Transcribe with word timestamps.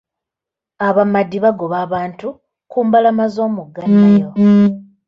Abamadi 0.87 1.37
baagoba 1.43 1.77
abantu 1.85 2.27
ku 2.71 2.77
mbalama 2.87 3.25
z'omugga 3.33 3.83
Nile. 3.95 4.29